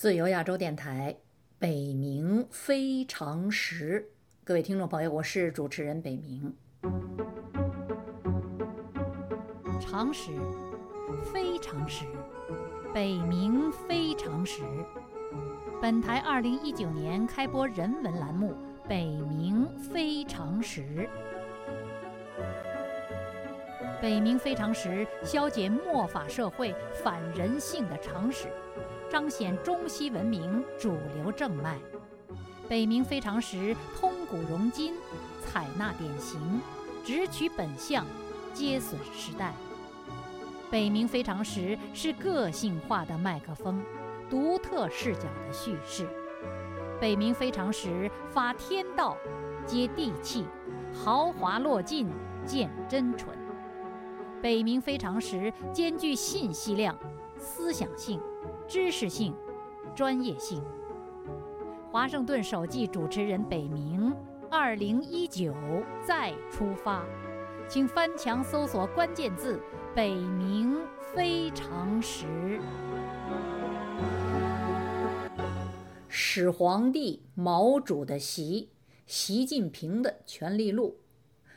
[0.00, 1.14] 自由亚洲电台，
[1.58, 4.10] 北冥非常时，
[4.42, 6.50] 各位听众朋友，我是主持人北冥。
[9.78, 10.30] 常识，
[11.30, 12.06] 非常时，
[12.94, 14.62] 北冥非常时。
[15.82, 18.54] 本台二零一九年开播人文栏目
[18.88, 20.80] 《北冥非常时》。
[24.00, 26.74] 北冥非常时，消解末法社会
[27.04, 28.48] 反人性的常识。
[29.10, 31.76] 彰显中西文明主流正脉，
[32.68, 34.94] 北冥非常时，通古融今，
[35.44, 36.38] 采纳典型，
[37.04, 38.06] 直取本相，
[38.54, 39.52] 接损时代。
[40.70, 43.82] 北冥非常时是个性化的麦克风，
[44.30, 46.08] 独特视角的叙事。
[47.00, 49.16] 北冥非常时发天道，
[49.66, 50.46] 接地气，
[50.94, 52.08] 豪华落尽，
[52.46, 53.36] 见真纯。
[54.40, 56.96] 北冥非常时兼具信息量、
[57.36, 58.20] 思想性。
[58.70, 59.34] 知识性、
[59.96, 60.62] 专业性。
[61.90, 64.14] 华盛顿首季主持人北冥，
[64.48, 65.52] 二零一九
[66.06, 67.04] 再出发，
[67.68, 69.60] 请翻墙搜索关键字
[69.92, 70.78] “北冥
[71.12, 72.60] 非常时”。
[76.06, 78.70] 始皇帝毛主的习，
[79.04, 81.00] 习近平的权力录，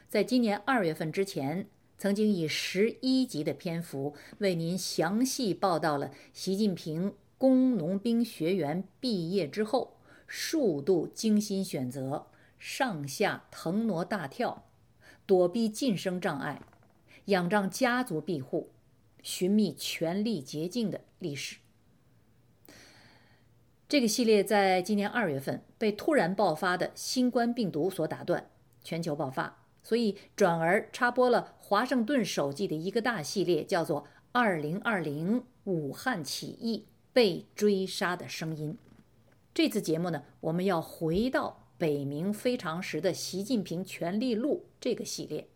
[0.09, 1.70] 在今年二月份之前。
[2.04, 9.96] 曾经以十一集的篇幅为您详细报道了习近平工农兵学员毕业之后
[10.28, 12.28] 数度精心选择、
[12.59, 14.66] 上下腾挪大跳、
[15.26, 16.62] 躲避晋升障碍、
[17.28, 18.72] 仰仗家族庇护、
[19.22, 21.56] 寻觅权力捷径的历史。
[23.88, 28.50] 这个系列在今年二月份被突然爆发的新冠病毒所打断，
[28.84, 29.62] 全球爆发。
[29.84, 38.72] 所以，转而插播了华盛顿首季的一个大系列，叫做《二零二零武汉起义被追杀的声音》。
[39.53, 45.50] 这次节目呢，我们要回到北冥非常时的习近平权力录这个系列。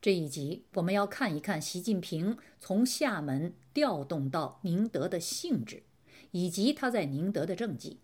[0.00, 5.82] 这一集我们要看一看习近平从厦门调动到宁德的性质，
[6.30, 7.98] 以及他在宁德的政绩。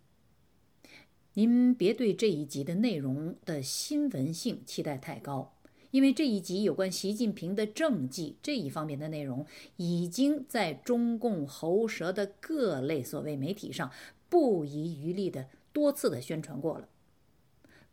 [1.34, 5.54] 您别对这一集的内容的新闻性期待太高。
[5.91, 13.91] 因为这一集有关习近平的政绩这一方面的内容，已经在中共喉舌的各类所谓媒体上
[14.28, 16.88] 不遗余力的多次的宣传过了。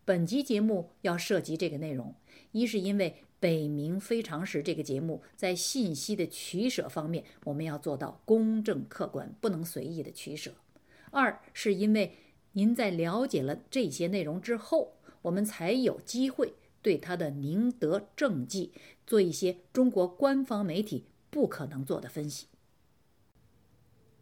[0.04, 2.14] 本集节目要涉及这个内容，
[2.52, 10.52] 一是因为《北冥非常时》这个节目在信息的取舍方面，我们要做到公正客观，不能随意的取舍；
[11.10, 12.12] 二是因为
[12.52, 16.54] 您在了解了这些内容之后，我们才有机会。
[16.86, 18.72] 对他的宁德政绩
[19.04, 22.46] 做一些中国官方媒体不可能做的分析。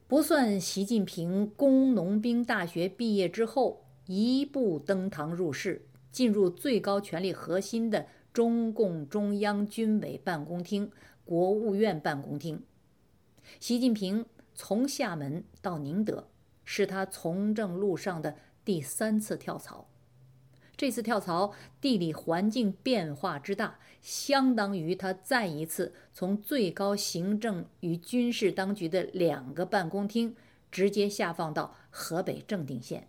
[0.08, 10.90] 不算习近平工农兵大学毕业之后一步登堂入室，进入最高权力核心的中共中央军委办公厅、
[11.26, 12.62] 国务院办公厅，
[13.60, 16.30] 习近平从厦门到宁德，
[16.64, 19.90] 是他从政路上的第三次跳槽。
[20.84, 30.36] 这次跳槽，地理环境变化之大，相当于他再一次从最高行政与军事当局的两个办公厅
[30.70, 33.08] 直接下放到河北正定县。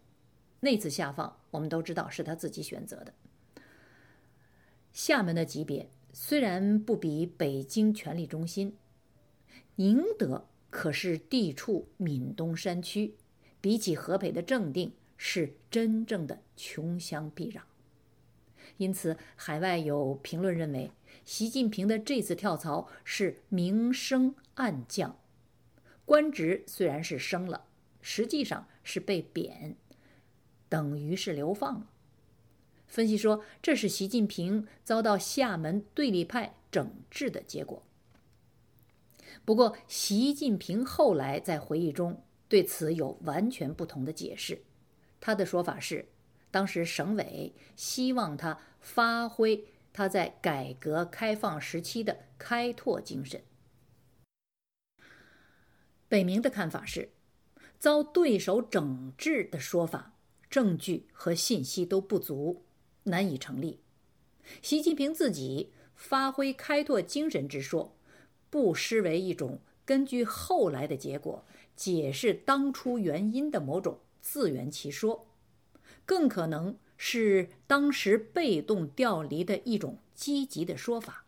[0.62, 3.13] 那次下放，我们都知道是他自己选择的。
[4.94, 8.78] 厦门的级别虽然不比北京权力中心，
[9.75, 13.16] 宁德可是地处闽东山区，
[13.59, 14.94] 比起河北的正定。
[15.18, 17.62] 是真正的穷乡僻壤，
[18.78, 20.92] 因此海外有评论认为，
[21.24, 25.18] 习近平的这次跳槽是明升暗降，
[26.06, 27.66] 官职虽然是升了，
[28.02, 29.75] 实际上是被贬，
[30.68, 31.90] 等于是流放了。
[32.88, 37.84] 分析说，这是习近平遭到厦门对立派整治的结果。
[39.44, 44.62] 不过，习近平后来在回忆中对此有完全不同的解释。
[45.25, 46.10] 他的说法是，
[46.51, 53.42] 当时省委希望他发挥他在改革开放时期的开拓精神。
[56.07, 57.10] 北明的看法是，
[57.80, 60.13] 遭对手整治的说法，
[60.48, 62.62] 证据和信息都不足，
[63.06, 63.80] 难以成立。
[64.62, 67.98] 习近平自己发挥开拓精神之说，
[68.51, 71.44] 不失为一种根据后来的结果
[71.75, 74.01] 解释当初原因的某种。
[74.25, 75.27] 自圆其说，
[76.04, 81.27] 更可能是当时被动调离的一种积极的说法。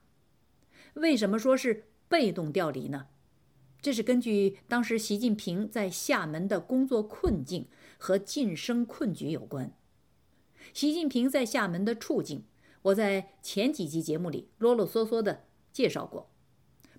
[0.95, 3.05] 为什么说是被动调离呢？
[3.79, 7.67] 这是根据当时习近平在厦门的工作困境
[7.99, 9.71] 和晋升困局有关。
[10.73, 12.45] 习近平在厦门的处境，
[12.81, 16.31] 我在前几集节目里啰啰嗦嗦地介绍过，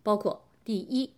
[0.04, 1.14] 包括第一，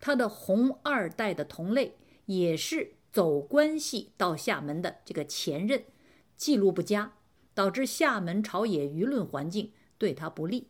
[0.00, 5.84] 他的红二代的同类也是走关系到厦门的这个前任，
[6.36, 7.14] 记录不佳，
[7.54, 10.68] 导致厦门朝野舆论环境对他不利。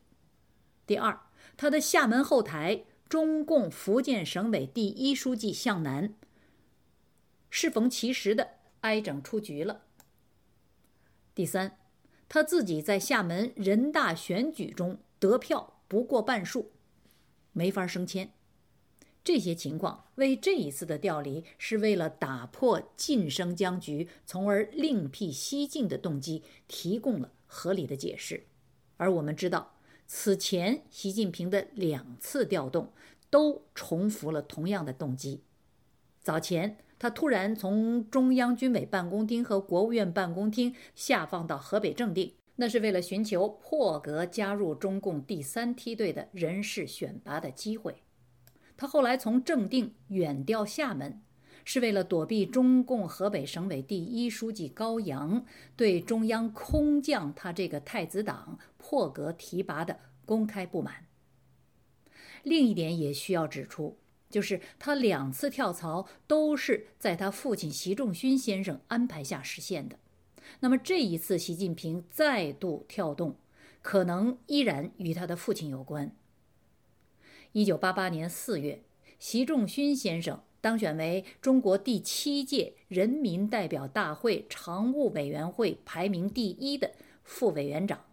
[0.87, 1.19] 第二，
[1.57, 2.85] 他的厦门后台。
[3.07, 6.15] 中共福建省委第一书记向南
[7.49, 9.83] 适逢其时的挨整出局了。
[11.33, 11.79] 第三，
[12.29, 16.73] 他自己在厦门人大选举中得票不过半数，
[17.53, 18.33] 没法升迁。
[19.25, 28.45] 这些情况为这一次的调离是为了打破晋升僵局，从而另辟蹊径的动机提供了合理的解释。
[28.99, 29.73] 而我们知道。
[30.07, 32.93] 此前，习近平的两次调动
[33.31, 35.41] 都重复了同样的动机。
[36.21, 48.04] 早前，他突然从中央军委办公厅和国务院办公厅下放到河北正定，那是为了寻求破格加入中共第三梯队的人事选拔的机会。
[48.77, 51.21] 他后来从正定远调厦门。
[51.67, 61.07] 是为了躲避中共河北省委第一书记高扬对中央空降他这个太子党破格提拔的公开不满。
[62.43, 63.97] 另一点也需要指出，
[64.29, 69.99] 就是他两次跳槽都是在他父亲习仲勋先生安排下实现的。
[70.61, 73.39] 那么这一次习近平再度跳动，
[73.81, 76.15] 可能依然与他的父亲有关。
[77.55, 78.83] 一九八八年四月，
[79.21, 80.43] 习仲勋先生。
[80.61, 86.91] 当选为中国第七届人民代表大会常务委员会排名第一的
[87.23, 88.07] 副委员长，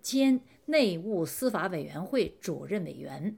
[0.00, 3.36] 兼内务司法委员会主任委员。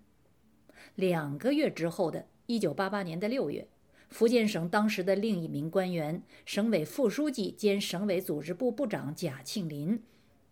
[0.94, 3.66] 两个月之后的1988年的六月，
[4.08, 10.00] 福建省当时的另一名官员、省委副书记兼省委组织部部长贾庆林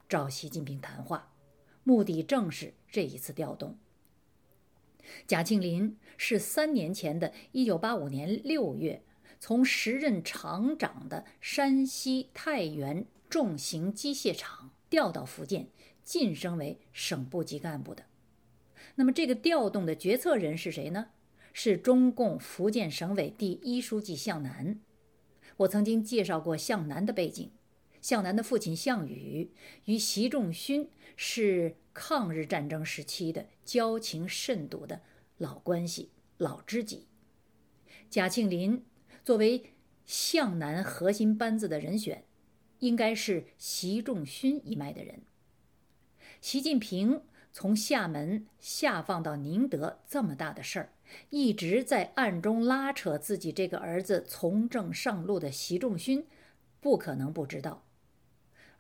[0.09, 1.33] 找习近平谈话，
[1.85, 3.79] 目的正是这一次调动。
[5.27, 9.03] 贾庆林是三年前的1985年6月，
[9.39, 15.69] 从时任厂长的山西太原重型机械厂调到福建，
[16.03, 18.05] 晋升为省部级干部的。
[18.97, 21.09] 那么，这个调动的决策人是谁呢？
[21.53, 24.81] 是中共福建省委第一书记向南。
[25.59, 27.53] 我曾经介绍过向南的背景，
[28.05, 29.51] 向南的父亲项羽
[29.87, 31.77] 与习仲勋是。
[31.95, 35.01] 抗日战争时期的交情甚笃的
[35.39, 37.07] 老关系、老知己，
[38.11, 38.85] 贾庆林
[39.23, 39.75] 作为
[40.05, 42.25] 向南核心班子的人选，
[42.81, 45.23] 应该是习仲勋一脉的人。
[46.41, 47.23] 习近平
[47.53, 50.93] 从厦门下放到宁德这么大的事儿，
[51.31, 56.27] 一直在暗中拉扯自己这个儿子从政上路的习仲勋，
[56.81, 57.84] 不可能不知道。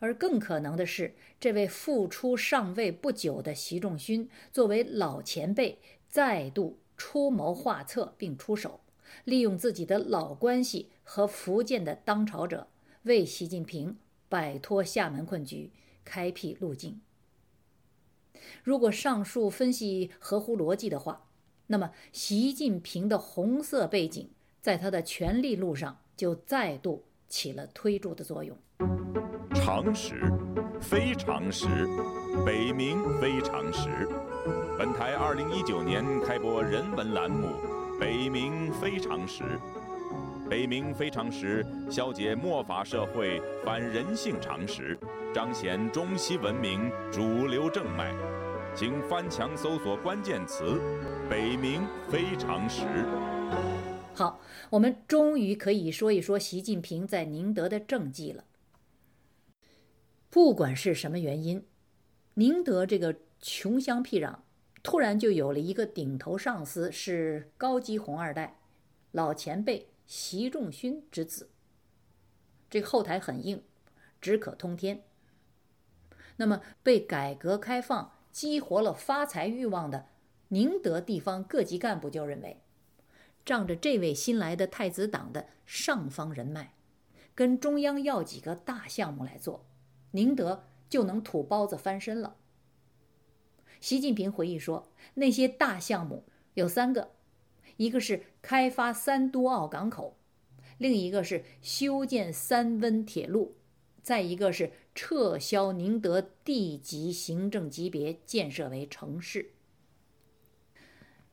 [0.04, 5.78] 而更可能的是，这位复出上位不久的习仲勋，作为老前辈，
[6.10, 8.80] 再度出谋划策并出手，
[9.24, 12.68] 利用自己的老关系和福建的当朝者，
[13.04, 13.96] 为习近平
[14.28, 15.70] 摆脱厦门困局
[16.04, 17.00] 开辟路径。
[18.62, 21.30] 如果上述分析合乎逻辑的话，
[21.68, 24.28] 那么习近平的红色背景，
[24.60, 28.54] 在他的权力路上就再度起了推助的作用。
[29.64, 30.30] 常识，
[30.78, 31.64] 非常识，
[32.44, 33.88] 北冥非常识。
[34.78, 37.48] 本台二零一九年开播人文栏目
[37.98, 39.42] 《北冥非常识》，
[40.50, 44.98] 北冥非常识消解末法社会反人性常识，
[45.32, 48.14] 彰显中西文明主流正脉。
[48.74, 50.78] 请翻墙搜索关键词
[51.30, 51.80] “北冥
[52.10, 52.84] 非常识”。
[54.12, 58.44] 好，我们终于可以说一说习近平在宁德的政绩了。
[60.34, 61.64] 不管是什么原因，
[62.34, 64.38] 宁德这个穷乡僻壤，
[64.82, 68.58] 突然就有了一个顶头上司，是高级红二代，
[69.12, 71.50] 老前辈习仲勋之子。
[72.68, 73.62] 这后台很硬，
[74.20, 75.04] 只可通天。
[76.38, 80.08] 那么，被改革开放激活了发财欲望的
[80.48, 82.60] 宁德地方各级干部就认为，
[83.44, 86.74] 仗着这位新来的太子党的上方人脉，
[87.36, 89.64] 跟中央要几个大项目来做。
[90.14, 92.36] 宁德就能土包子翻身了。
[93.80, 97.10] 习近平回忆说：“那些大项目有三个，
[97.76, 100.16] 一个是开发三都澳港口，
[100.78, 103.56] 另一个是修建三温铁路，
[104.02, 109.50] 再一个是撤销宁德地级行政级别，建设为城市。”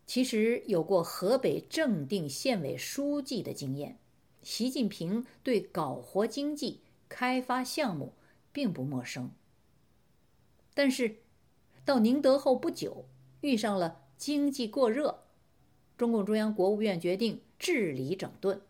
[0.08, 4.00] 其实有过河北正定县委书记的经验，
[4.42, 8.14] 习近平对搞活经济、开发项目
[8.52, 9.32] 并不陌生。
[10.74, 11.18] 但是，
[11.84, 13.06] 到宁德后不久，
[13.42, 15.24] 遇上了经济过热，
[15.98, 18.62] 中共中央、国务院决定治理整顿。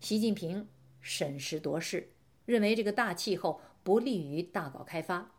[0.00, 0.68] 习近平
[1.00, 2.10] 审时度势，
[2.46, 5.32] 认为这个大气候不利于大搞开发。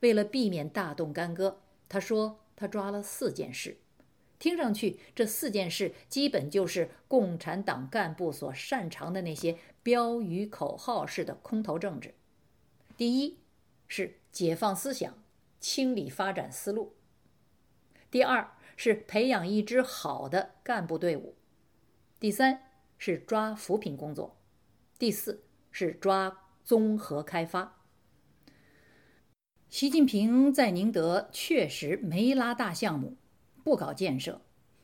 [0.00, 3.78] 为了避免大动干戈，他说他抓了四件事。
[4.38, 12.14] 听上去，这四件事基本就是共产党干部所擅长的那些标语口号式的空头政治。
[12.98, 13.38] 第一
[13.86, 15.22] 是解放思想，
[15.60, 16.94] 清理发展思路；
[18.10, 21.36] 第二是培养一支好的干部队伍；
[22.18, 22.60] 第三
[22.98, 24.36] 是抓扶贫工作；
[24.98, 27.80] 第四是抓综合开发。
[29.68, 33.16] 习近平在宁德确实没拉大项目。
[33.62, 34.40] 不搞建设，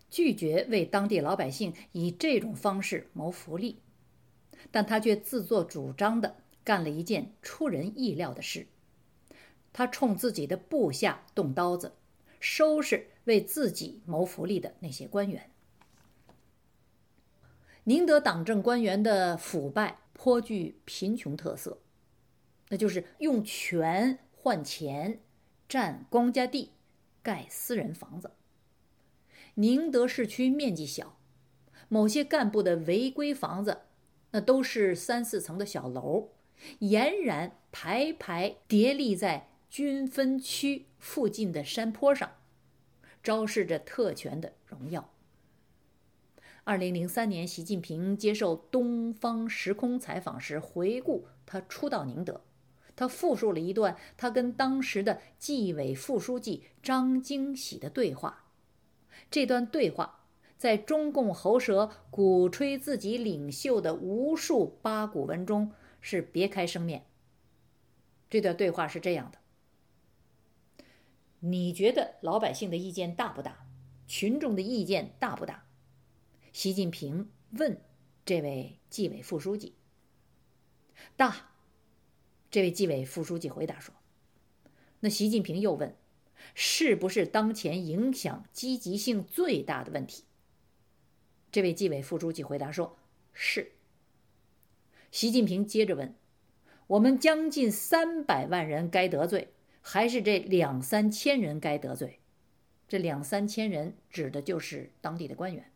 [0.09, 3.83] 拒绝为当地老百姓以这种方式谋福利，
[4.71, 8.67] 但他却自作主张的干了一件出人意料的事：
[9.73, 11.93] 他冲自己的部下动刀子，
[12.41, 15.51] 收拾为自己谋福利的那些官员。
[17.85, 21.79] 宁德党政官员的腐败颇具贫穷特色，
[22.71, 25.21] 那就是用权换钱，
[25.69, 26.71] 占公家地，
[27.23, 28.31] 盖私人房子。
[29.57, 31.19] 宁德市区面积小，
[31.89, 33.83] 某些干部的违规房子，
[34.31, 36.31] 那都是三四层的小楼，
[36.81, 42.33] 俨然排排叠立在军分区附近的山坡上，
[43.23, 45.11] 昭示着特权的荣耀。
[46.63, 52.41] 二零零三年，习近平接受《东方时空》采访时回顾他初到宁德，
[52.97, 58.45] 他复述了一段他跟当时的纪委副书记张经喜的对话。
[59.31, 60.21] 这段对话
[60.57, 65.71] 在中共喉舌鼓吹自己领袖的无数八股文中
[66.05, 67.07] 是别开生面。
[68.29, 69.39] 这段对话是这样的：
[71.41, 73.67] 你觉得老百姓的意见大不大？
[74.07, 75.67] 群众的意见大不大？
[76.53, 77.81] 习近平问
[78.27, 79.77] 这位纪委副书记。
[81.17, 81.53] 大。
[82.51, 83.95] 这位纪委副书记回答说。
[85.01, 85.97] 那习近平又问。
[86.55, 90.25] 是不是当前影响积极性最大的问题？
[91.51, 92.99] 这位纪委副书记回答说
[93.33, 93.73] ：“是。”
[95.15, 96.13] 习近平接着问
[96.89, 102.19] ：“我们将近三百万人该得罪，还是这两三千人该得罪？”
[102.89, 105.71] 这两三千人指的就是当地的官员。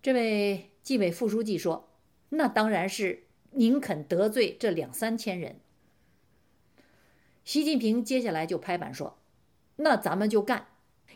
[0.00, 1.88] 这位纪委副书记说
[2.30, 5.56] ：“那当然是宁肯得罪这两三千人。”
[7.44, 9.18] 习近平接下来就拍板说。
[9.74, 10.68] 那咱们就干，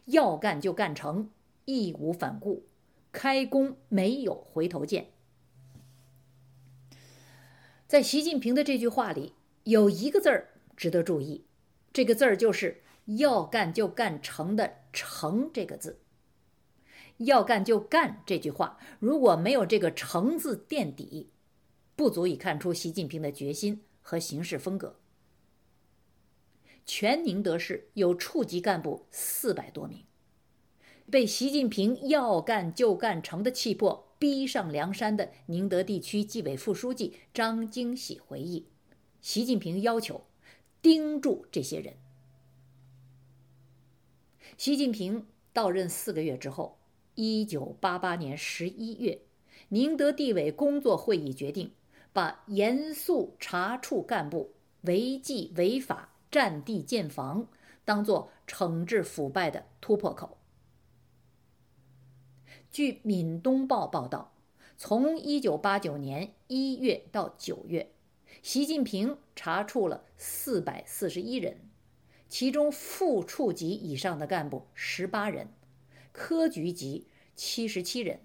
[0.06, 1.30] 要干就干成，
[1.66, 2.66] 义无反顾，
[3.12, 5.12] 开工没有回头箭。
[7.86, 11.44] 在习近平的这句话里，有一个字儿值得注意，
[11.92, 12.82] 这个字儿就是
[13.18, 16.00] “要干就干成”的“成”这个字。
[17.18, 21.30] 要干就干这句话，如果没有这个“成”字垫底，
[21.94, 24.98] 不足以看出习近平的决心和行事风格。
[26.84, 30.04] 全宁德市有处级干部四百多名，
[31.08, 38.66] 被习近平要干就干成的气魄逼上梁山的宁德地区纪委副书记张京喜回忆，
[39.20, 40.26] 习近平要求
[40.80, 41.94] 盯住这些人。
[44.56, 46.78] 习近平到任四个月之后，
[47.14, 49.20] 一九八八年十一月，
[49.68, 51.72] 宁德地委工作会议决定，
[52.12, 56.12] 把严肃查处干部违纪违法。
[56.28, 57.48] 占地建房，
[57.84, 60.36] 当做惩治腐败的突破口。
[62.76, 64.34] 据《闽东报》报道，
[64.76, 67.90] 从1989年1月到9月，
[68.42, 71.70] 习近平查处了441人，
[72.28, 75.48] 其中副处级以上的干部18人，
[76.12, 78.20] 科局级77人，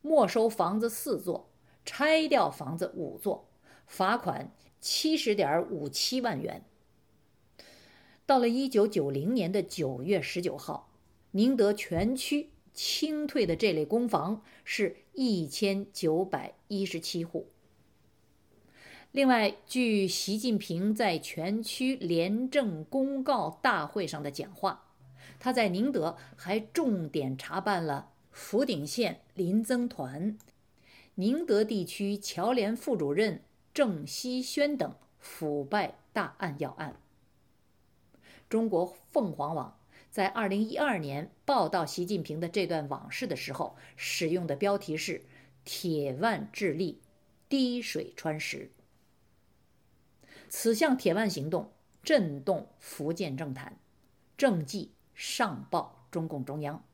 [0.00, 1.50] 没收房子4座，
[1.84, 3.46] 拆掉房子5座，
[3.86, 4.50] 罚款
[4.80, 6.64] 70.57万元。
[8.24, 10.88] 到了一九九零年的九月十九号，
[11.32, 12.48] 宁德全区
[12.82, 17.50] 清退的这类公房是一千九百一十七户。
[19.12, 24.86] 另外，据习近平在全区廉政公告大会上的讲话，
[25.38, 30.38] 他在宁德还重点查办了福鼎县林增团、
[31.16, 33.42] 宁德地区侨联副主任
[33.74, 36.98] 郑希轩等腐败大案要案。
[38.48, 39.76] 中国凤凰网
[40.10, 45.22] 在二零一二年报道习近平的这段往事的时候，使用的标题是
[45.64, 46.96] “铁腕治吏，
[47.48, 48.72] 滴水穿石”。
[50.50, 51.70] 此项铁腕行动
[52.02, 53.78] 震动福建政坛，
[54.36, 56.84] 政绩上报中共中央。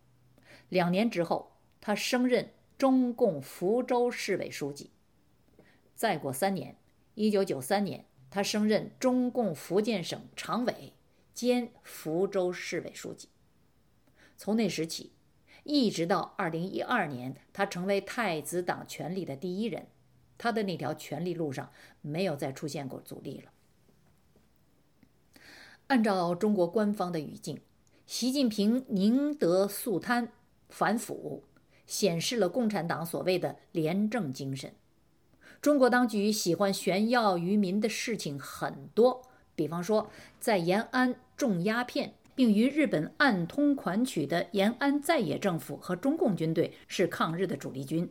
[0.69, 4.91] 两年之后，他升任中共福州市委书记。
[5.95, 6.77] 再过三年，
[7.15, 10.93] 一九九三年，他升任中共福建省常委
[11.37, 13.28] 兼福州市委书记。
[14.38, 15.12] 从那时起，
[15.64, 19.87] 一直到二零一二年，他成为太子党权力的第一人。
[20.38, 23.52] 他的那条权力路上没有再出现过阻力了。
[25.88, 27.61] 按照中国官方的语境，
[28.07, 30.33] 习近平宁德肃贪。
[30.69, 31.45] 反腐
[31.87, 34.75] 显示了共产党所谓的廉政精神。
[35.62, 39.23] 中国当局喜欢炫耀于民的事情很多，
[39.55, 48.07] 比方说在延安种鸦片，并与日本暗通款曲的延安在野政府和中共军队是抗日的主力军；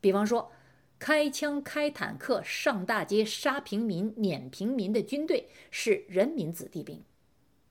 [0.00, 0.50] 比方说
[0.98, 6.98] 开枪开坦克上大街杀平民撵平民的军队是人民子弟兵；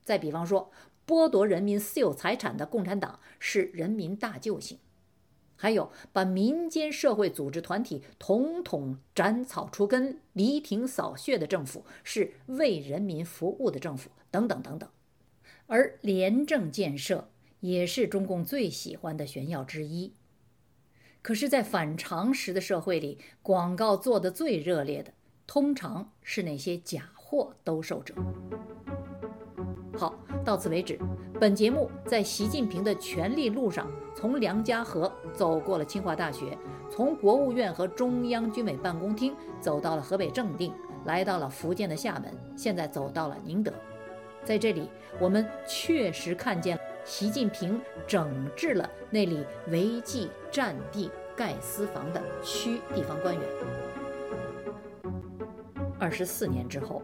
[0.03, 0.71] 再比方说。
[1.03, 4.77] 剥夺人民私有财产的共产党是人民大救星，
[5.61, 14.89] 还有把民间社会组织团体统统斩草除根、犁庭扫穴的政府是为人民服务的政府，等等等等。
[15.67, 20.13] 而廉政建设也是中共最喜欢的炫耀之一。
[21.21, 25.13] 可是，在反常识的社会里，广告做得最热烈的，
[25.45, 28.15] 通常是那些假货兜售者。
[29.95, 30.97] 好，到此为止。
[31.39, 36.57] 本节目在习近平的权力路上，从梁家河走过了清华大学，
[36.89, 40.73] 从国务院和中央军委办公厅走到了河北正定，
[41.05, 43.71] 来到了福建的厦门，现在走到了宁德。
[44.43, 53.43] 在这里，我们确实看见习近平整治了那里违纪占地盖私房的区地方官员。
[55.99, 57.01] 二十四年之后。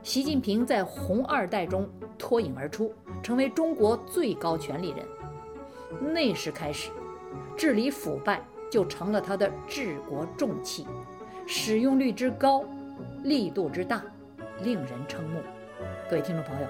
[0.00, 1.86] 习近平在红二代中
[2.18, 5.06] 脱颖而出，成为中国最高权力人。
[6.12, 6.90] 那时开始，
[7.56, 10.86] 治理腐败就成了他的治国重器，
[11.46, 12.64] 使用率之高，
[13.22, 14.02] 力度之大，
[14.62, 15.40] 令人瞠目。
[16.10, 16.66] 各位听众朋友，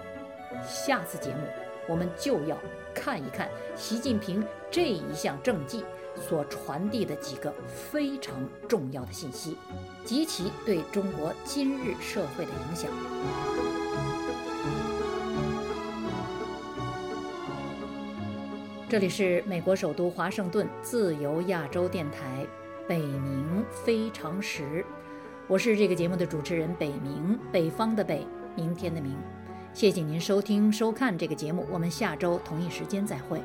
[0.64, 1.40] 下次节目
[1.88, 2.56] 我们就要
[2.94, 5.84] 看一看习近平这一项政绩。
[6.20, 8.34] 所传递的几个非常
[8.68, 9.56] 重要的信息，
[10.04, 12.90] 及其对中国今日社会的影响。
[18.90, 22.46] 这里是美国首都华盛顿自由亚洲电台
[22.88, 24.82] 北冥非常时，
[25.46, 29.14] 我是这个节目的主持人北冥，北方的北，明天的明。
[29.74, 33.42] 谢谢您收听收看这个节目，我们下周同一时间再会。